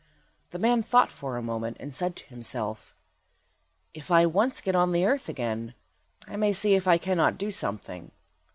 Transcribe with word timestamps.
The 0.49 0.57
man 0.57 0.81
thought 0.81 1.11
for 1.11 1.37
a 1.37 1.43
moment, 1.43 1.77
and 1.79 1.93
said 1.93 2.15
to 2.15 2.25
himself— 2.25 2.95
"If 3.93 4.09
I 4.09 4.25
once 4.25 4.59
get 4.59 4.75
on 4.75 4.93
the 4.93 5.05
earth 5.05 5.29
again, 5.29 5.75
I 6.27 6.37
may 6.37 6.53
see 6.53 6.73
if 6.73 6.87
I 6.87 6.97
cannot 6.97 7.37
do 7.37 7.51
something." 7.51 8.09